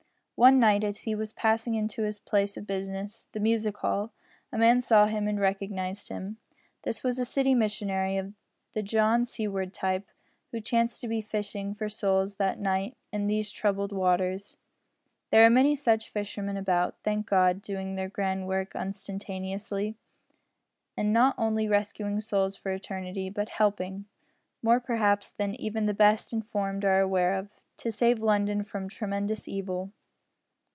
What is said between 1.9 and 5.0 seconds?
his place of business the music hall a man